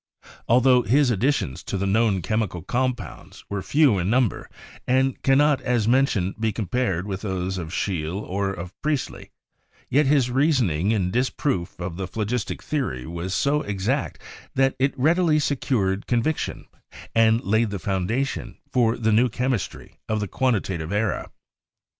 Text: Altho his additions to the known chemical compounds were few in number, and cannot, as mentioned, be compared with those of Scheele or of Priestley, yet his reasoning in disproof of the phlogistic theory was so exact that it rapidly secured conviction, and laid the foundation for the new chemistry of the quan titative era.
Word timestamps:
Altho 0.49 0.81
his 0.81 1.11
additions 1.11 1.61
to 1.61 1.77
the 1.77 1.85
known 1.85 2.23
chemical 2.23 2.63
compounds 2.63 3.45
were 3.49 3.61
few 3.61 3.99
in 3.99 4.09
number, 4.09 4.49
and 4.87 5.21
cannot, 5.21 5.61
as 5.61 5.87
mentioned, 5.87 6.33
be 6.39 6.51
compared 6.51 7.05
with 7.05 7.21
those 7.21 7.59
of 7.59 7.69
Scheele 7.71 8.19
or 8.19 8.51
of 8.51 8.73
Priestley, 8.81 9.29
yet 9.91 10.07
his 10.07 10.31
reasoning 10.31 10.89
in 10.89 11.11
disproof 11.11 11.79
of 11.79 11.97
the 11.97 12.07
phlogistic 12.07 12.63
theory 12.63 13.05
was 13.05 13.31
so 13.35 13.61
exact 13.61 14.19
that 14.55 14.75
it 14.79 14.97
rapidly 14.97 15.37
secured 15.37 16.07
conviction, 16.07 16.65
and 17.13 17.43
laid 17.43 17.69
the 17.69 17.77
foundation 17.77 18.57
for 18.71 18.97
the 18.97 19.11
new 19.11 19.29
chemistry 19.29 19.99
of 20.09 20.19
the 20.19 20.27
quan 20.27 20.55
titative 20.55 20.91
era. 20.91 21.29